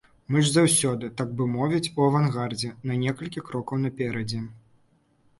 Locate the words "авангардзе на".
2.11-2.95